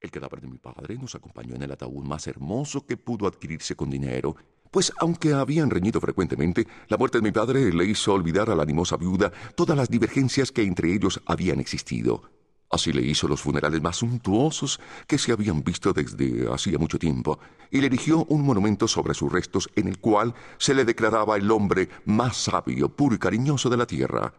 [0.00, 3.76] El cadáver de mi padre nos acompañó en el ataúd más hermoso que pudo adquirirse
[3.76, 4.34] con dinero,
[4.70, 8.62] pues aunque habían reñido frecuentemente, la muerte de mi padre le hizo olvidar a la
[8.62, 12.22] animosa viuda todas las divergencias que entre ellos habían existido.
[12.70, 14.78] Así le hizo los funerales más suntuosos
[15.08, 17.40] que se habían visto desde hacía mucho tiempo,
[17.70, 21.50] y le erigió un monumento sobre sus restos en el cual se le declaraba el
[21.50, 24.32] hombre más sabio, puro y cariñoso de la tierra.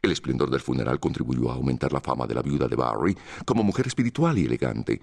[0.00, 3.62] El esplendor del funeral contribuyó a aumentar la fama de la viuda de Barry como
[3.62, 5.00] mujer espiritual y elegante.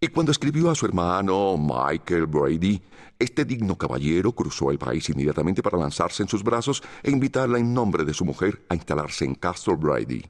[0.00, 2.80] Y cuando escribió a su hermano Michael Brady,
[3.18, 7.74] este digno caballero cruzó el país inmediatamente para lanzarse en sus brazos e invitarla en
[7.74, 10.24] nombre de su mujer a instalarse en Castle Brady.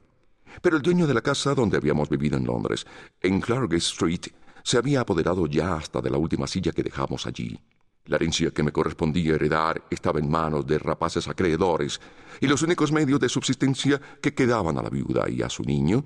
[0.61, 2.85] Pero el dueño de la casa donde habíamos vivido en Londres,
[3.21, 4.27] en Clarges Street,
[4.63, 7.57] se había apoderado ya hasta de la última silla que dejamos allí.
[8.05, 12.01] La herencia que me correspondía heredar estaba en manos de rapaces acreedores,
[12.39, 16.03] y los únicos medios de subsistencia que quedaban a la viuda y a su niño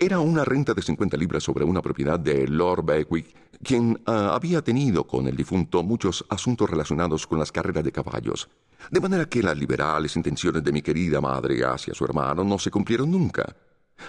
[0.00, 3.34] era una renta de cincuenta libras sobre una propiedad de Lord Beckwith,
[3.64, 8.48] quien ah, había tenido con el difunto muchos asuntos relacionados con las carreras de caballos.
[8.92, 12.70] De manera que las liberales intenciones de mi querida madre hacia su hermano no se
[12.70, 13.56] cumplieron nunca.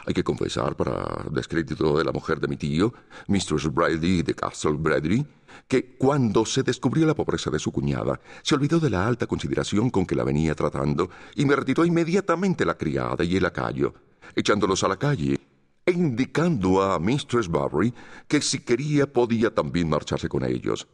[0.06, 2.94] Hay que confesar, para descrédito de la mujer de mi tío,
[3.28, 5.26] Mistress Bradley de Castle Bradley,
[5.68, 9.90] que cuando se descubrió la pobreza de su cuñada, se olvidó de la alta consideración
[9.90, 13.94] con que la venía tratando y me retiró inmediatamente la criada y el lacayo,
[14.36, 15.40] echándolos a la calle
[15.86, 17.94] e indicando a Mistress Barbary
[18.28, 20.88] que si quería podía también marcharse con ellos.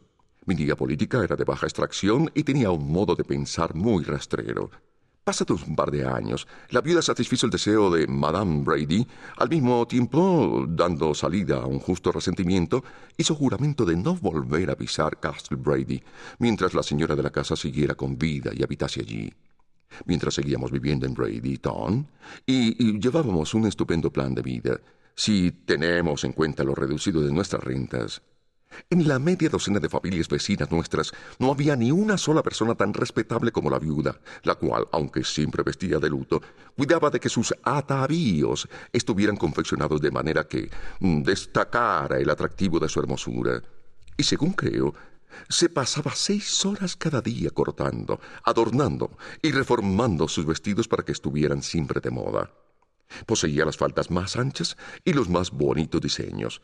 [0.46, 4.70] Mi tía política era de baja extracción y tenía un modo de pensar muy rastrero.
[5.26, 9.04] Pasados un par de años, la viuda satisfizo el deseo de Madame Brady,
[9.38, 12.84] al mismo tiempo, dando salida a un justo resentimiento,
[13.16, 16.00] hizo juramento de no volver a pisar Castle Brady,
[16.38, 19.34] mientras la señora de la casa siguiera con vida y habitase allí.
[20.04, 22.06] Mientras seguíamos viviendo en Brady Town,
[22.46, 24.80] y llevábamos un estupendo plan de vida,
[25.16, 28.22] si tenemos en cuenta lo reducido de nuestras rentas,
[28.90, 32.92] en la media docena de familias vecinas nuestras no había ni una sola persona tan
[32.94, 36.40] respetable como la viuda, la cual, aunque siempre vestía de luto,
[36.76, 40.70] cuidaba de que sus atavíos estuvieran confeccionados de manera que
[41.00, 43.62] mm, destacara el atractivo de su hermosura.
[44.16, 44.94] Y según creo,
[45.48, 49.10] se pasaba seis horas cada día cortando, adornando
[49.42, 52.50] y reformando sus vestidos para que estuvieran siempre de moda.
[53.26, 56.60] Poseía las faldas más anchas y los más bonitos diseños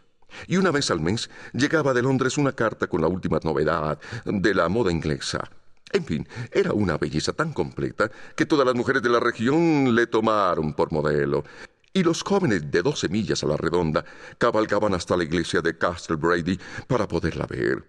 [0.47, 4.55] y una vez al mes llegaba de Londres una carta con la última novedad de
[4.55, 5.51] la moda inglesa.
[5.93, 10.07] En fin, era una belleza tan completa que todas las mujeres de la región le
[10.07, 11.45] tomaron por modelo.
[11.93, 14.03] Y los jóvenes de doce millas a la redonda
[14.39, 17.85] cabalgaban hasta la iglesia de Castle Brady para poderla ver.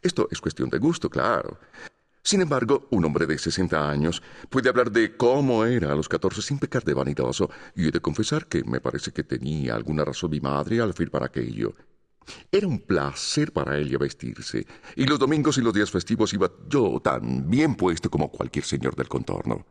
[0.00, 1.58] Esto es cuestión de gusto, claro.
[2.26, 6.40] Sin embargo, un hombre de sesenta años puede hablar de cómo era a los catorce
[6.40, 10.30] sin pecar de vanidoso, y he de confesar que me parece que tenía alguna razón
[10.30, 11.74] mi madre al afirmar aquello.
[12.50, 16.98] Era un placer para ella vestirse, y los domingos y los días festivos iba yo
[17.04, 19.66] tan bien puesto como cualquier señor del contorno.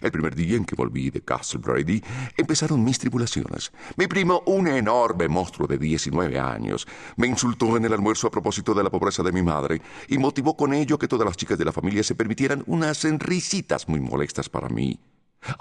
[0.00, 2.02] El primer día en que volví de Castle Brady
[2.36, 3.72] empezaron mis tribulaciones.
[3.96, 8.74] Mi primo, un enorme monstruo de diecinueve años, me insultó en el almuerzo a propósito
[8.74, 11.64] de la pobreza de mi madre y motivó con ello que todas las chicas de
[11.64, 14.98] la familia se permitieran unas risitas muy molestas para mí.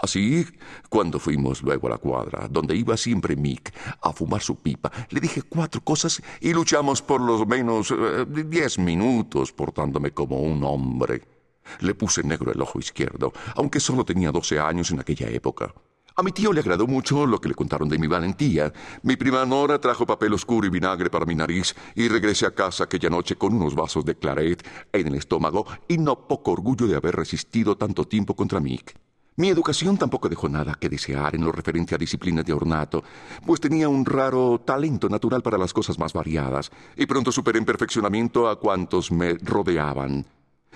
[0.01, 0.45] Así,
[0.89, 5.19] cuando fuimos luego a la cuadra, donde iba siempre Mick a fumar su pipa, le
[5.19, 11.36] dije cuatro cosas y luchamos por lo menos eh, diez minutos portándome como un hombre.
[11.79, 15.73] Le puse negro el ojo izquierdo, aunque solo tenía doce años en aquella época.
[16.19, 18.73] A mi tío le agradó mucho lo que le contaron de mi valentía.
[19.03, 22.85] Mi prima Nora trajo papel oscuro y vinagre para mi nariz y regresé a casa
[22.85, 26.95] aquella noche con unos vasos de claret en el estómago y no poco orgullo de
[26.95, 28.95] haber resistido tanto tiempo contra Mick.
[29.35, 33.03] Mi educación tampoco dejó nada que desear en lo referente a disciplinas de ornato,
[33.45, 37.65] pues tenía un raro talento natural para las cosas más variadas, y pronto superé en
[37.65, 40.25] perfeccionamiento a cuantos me rodeaban.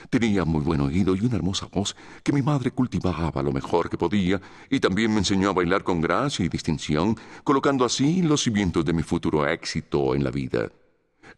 [0.10, 3.98] Tenía muy buen oído y una hermosa voz que mi madre cultivaba lo mejor que
[3.98, 8.86] podía y también me enseñó a bailar con gracia y distinción, colocando así los cimientos
[8.86, 10.70] de mi futuro éxito en la vida.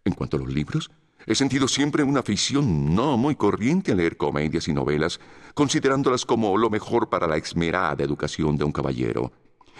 [0.06, 0.90] En cuanto a los libros,
[1.26, 5.20] he sentido siempre una afición no muy corriente a leer comedias y novelas,
[5.54, 9.32] considerándolas como lo mejor para la esmerada educación de un caballero.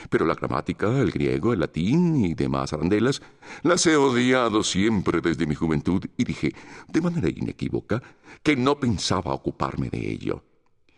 [0.10, 3.22] Pero la gramática, el griego, el latín y demás arandelas
[3.64, 6.54] las he odiado siempre desde mi juventud y dije,
[6.88, 8.02] de manera inequívoca,
[8.42, 10.44] que no pensaba ocuparme de ello.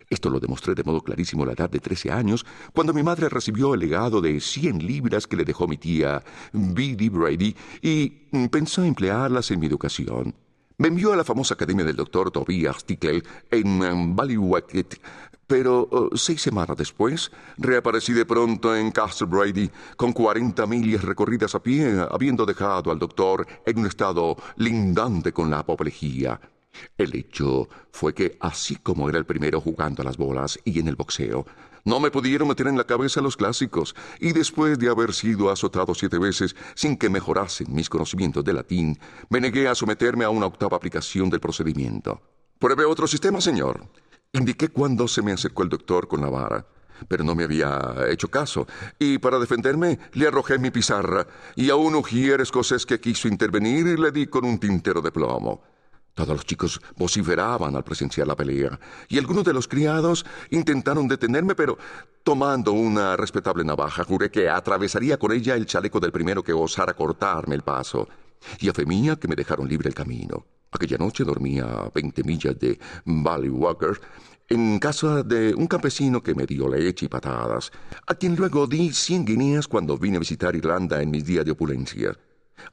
[0.09, 3.27] Esto lo demostré de modo clarísimo a la edad de trece años, cuando mi madre
[3.27, 6.23] recibió el legado de cien libras que le dejó mi tía
[6.53, 8.09] Biddy Brady y
[8.49, 10.35] pensó emplearlas en mi educación.
[10.77, 14.99] Me envió a la famosa academia del doctor Tobias Tickle en Ballywacket
[15.47, 21.53] Pero oh, seis semanas después, reaparecí de pronto en Castle Brady con cuarenta millas recorridas
[21.53, 26.39] a pie, habiendo dejado al doctor en un estado lindante con la apoplejía.
[26.97, 30.87] El hecho fue que, así como era el primero jugando a las bolas y en
[30.87, 31.45] el boxeo,
[31.85, 35.93] no me pudieron meter en la cabeza los clásicos, y después de haber sido azotado
[35.93, 38.97] siete veces sin que mejorasen mis conocimientos de latín,
[39.29, 42.19] me negué a someterme a una octava aplicación del procedimiento.
[42.57, 43.87] Pruebe otro sistema, señor.
[44.35, 46.65] Indiqué cuando se me acercó el doctor con la vara,
[47.07, 48.67] pero no me había hecho caso,
[48.99, 53.97] y para defenderme le arrojé mi pizarra, y a un ujier escocés que quiso intervenir
[53.97, 55.63] le di con un tintero de plomo.
[56.13, 58.77] Todos los chicos vociferaban al presenciar la pelea,
[59.07, 61.77] y algunos de los criados intentaron detenerme, pero
[62.21, 66.93] tomando una respetable navaja, juré que atravesaría con ella el chaleco del primero que osara
[66.93, 68.09] cortarme el paso,
[68.59, 70.45] y a fe mía que me dejaron libre el camino.
[70.71, 73.99] Aquella noche dormía a veinte millas de Walker,
[74.47, 77.71] en casa de un campesino que me dio leche y patadas,
[78.05, 81.51] a quien luego di cien guineas cuando vine a visitar Irlanda en mis días de
[81.51, 82.17] opulencia.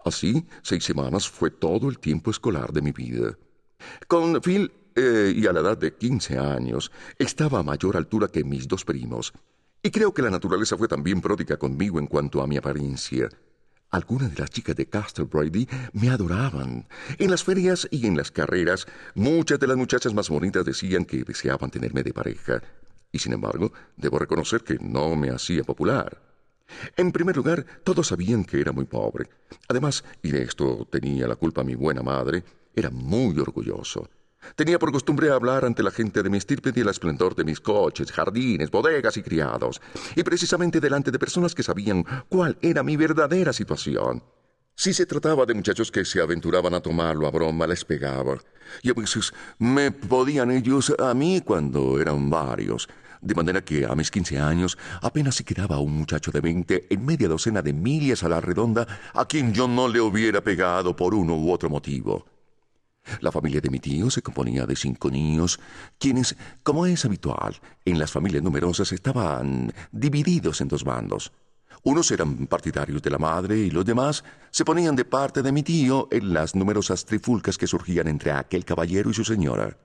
[0.05, 3.37] Así, seis semanas fue todo el tiempo escolar de mi vida.
[4.07, 8.45] Con Phil eh, y a la edad de quince años, estaba a mayor altura que
[8.45, 9.33] mis dos primos,
[9.83, 13.29] y creo que la naturaleza fue también pródiga conmigo en cuanto a mi apariencia.
[13.93, 16.89] Algunas de las chicas de Castle Brady me adoraban.
[17.19, 21.25] En las ferias y en las carreras, muchas de las muchachas más bonitas decían que
[21.25, 22.63] deseaban tenerme de pareja,
[23.13, 26.23] y sin embargo, debo reconocer que no me hacía popular.
[26.97, 29.29] En primer lugar, todos sabían que era muy pobre.
[29.69, 32.45] Además, y de esto tenía la culpa mi buena madre,
[32.75, 34.09] era muy orgulloso.
[34.57, 38.13] Tenía por costumbre hablar ante la gente de mi estirpe del esplendor de mis coches,
[38.13, 39.81] jardines, bodegas y criados,
[40.17, 44.23] y precisamente delante de personas que sabían cuál era mi verdadera situación.
[44.75, 48.39] Si se trataba de muchachos que se aventuraban a tomarlo a broma, les pegaba.
[48.83, 52.89] Y a veces me podían ellos a mí cuando eran varios
[53.23, 57.07] de manera que a mis quince años apenas se quedaba un muchacho de veinte en
[57.07, 61.15] media docena de millas a la redonda a quien yo no le hubiera pegado por
[61.15, 62.27] uno u otro motivo.
[63.21, 65.59] La familia de mi tío se componía de cinco niños,
[65.99, 71.33] quienes, como es habitual, en las familias numerosas estaban divididos en dos bandos.
[71.85, 75.65] Unos eran partidarios de la madre y los demás se ponían de parte de mi
[75.65, 79.77] tío en las numerosas trifulcas que surgían entre aquel caballero y su señora.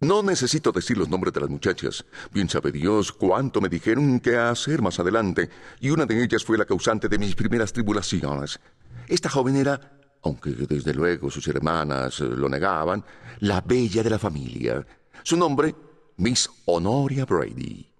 [0.00, 2.04] No necesito decir los nombres de las muchachas.
[2.32, 5.50] Bien sabe Dios cuánto me dijeron qué hacer más adelante,
[5.80, 8.58] y una de ellas fue la causante de mis primeras tribulaciones.
[9.06, 9.93] Esta joven era,
[10.24, 13.04] aunque desde luego sus hermanas lo negaban,
[13.40, 14.84] la bella de la familia.
[15.22, 15.74] Su nombre,
[16.16, 17.94] Miss Honoria Brady.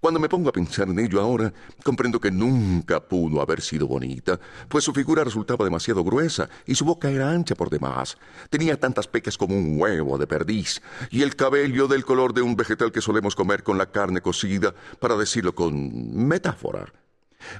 [0.00, 1.52] Cuando me pongo a pensar en ello ahora,
[1.82, 4.38] comprendo que nunca pudo haber sido bonita,
[4.68, 8.16] pues su figura resultaba demasiado gruesa y su boca era ancha por demás.
[8.48, 10.80] Tenía tantas pecas como un huevo de perdiz,
[11.10, 14.74] y el cabello del color de un vegetal que solemos comer con la carne cocida,
[15.00, 16.86] para decirlo con metáfora.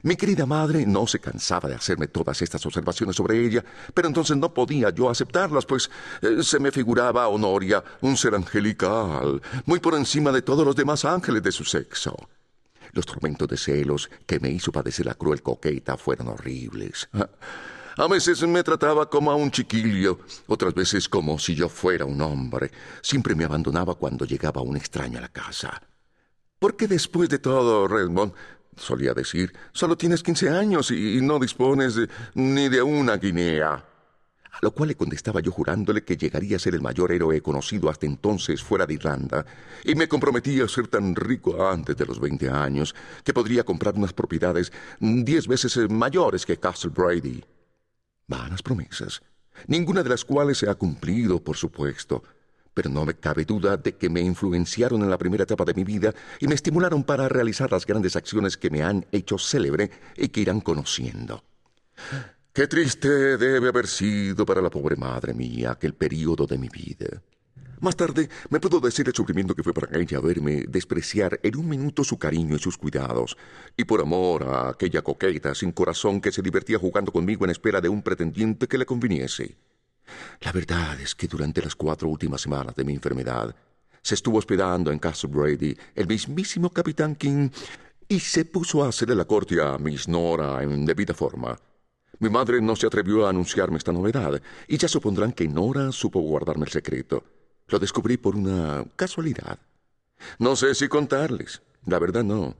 [0.02, 3.64] Mi querida madre no se cansaba de hacerme todas estas observaciones sobre ella,
[3.94, 5.90] pero entonces no podía yo aceptarlas, pues
[6.20, 10.76] eh, se me figuraba a Honoria un ser angelical, muy por encima de todos los
[10.76, 12.16] demás ángeles de su sexo.
[12.92, 17.08] Los tormentos de celos que me hizo padecer la cruel coqueta fueron horribles.
[17.96, 22.20] A veces me trataba como a un chiquillo, otras veces como si yo fuera un
[22.22, 22.70] hombre.
[23.02, 25.82] Siempre me abandonaba cuando llegaba un extraño a la casa.
[26.58, 28.32] Porque después de todo, Redmond,
[28.76, 31.96] solía decir, solo tienes quince años y, no dispones
[32.34, 33.84] ni de una guinea.
[34.52, 37.88] A lo cual le contestaba yo jurándole que llegaría a ser el mayor héroe conocido
[37.88, 39.46] hasta entonces fuera de Irlanda,
[39.82, 42.94] y me comprometía a ser tan rico antes de los veinte años
[43.24, 44.70] que podría comprar unas propiedades
[45.00, 47.42] diez veces mayores que Castle Brady.
[48.28, 49.22] Vanas promesas,
[49.66, 52.22] ninguna de las cuales se ha cumplido, por supuesto
[52.74, 55.84] pero no me cabe duda de que me influenciaron en la primera etapa de mi
[55.84, 60.28] vida y me estimularon para realizar las grandes acciones que me han hecho célebre y
[60.28, 61.44] que irán conociendo.
[62.52, 67.22] Qué triste debe haber sido para la pobre madre mía aquel período de mi vida.
[67.80, 71.68] Más tarde me puedo decir el sufrimiento que fue para ella verme despreciar en un
[71.68, 73.36] minuto su cariño y sus cuidados,
[73.76, 77.80] y por amor a aquella coqueta sin corazón que se divertía jugando conmigo en espera
[77.80, 79.56] de un pretendiente que le conviniese.
[80.40, 83.54] La verdad es que durante las cuatro últimas semanas de mi enfermedad
[84.02, 87.50] se estuvo hospedando en Castle Brady el mismísimo Capitán King
[88.08, 91.58] y se puso a hacerle la corte a Miss Nora en debida forma.
[92.18, 96.20] Mi madre no se atrevió a anunciarme esta novedad, y ya supondrán que Nora supo
[96.20, 97.24] guardarme el secreto.
[97.68, 99.58] Lo descubrí por una casualidad.
[100.38, 101.62] No sé si contarles.
[101.86, 102.54] La verdad no.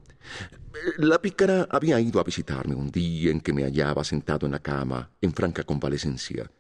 [0.97, 4.61] La pícara había ido a visitarme un día en que me hallaba sentado en la
[4.61, 6.51] cama, en franca convalecencia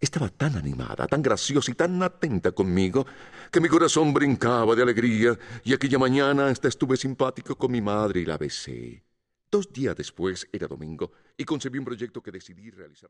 [0.00, 3.06] Estaba tan animada, tan graciosa y tan atenta conmigo
[3.50, 8.20] que mi corazón brincaba de alegría y aquella mañana hasta estuve simpático con mi madre
[8.20, 9.04] y la besé.
[9.50, 13.08] Dos días después era domingo y concebí un proyecto que decidí realizar.